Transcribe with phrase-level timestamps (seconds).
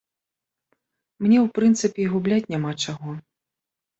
[1.25, 3.09] Мне, у прынцыпе, і губляць няма чаго.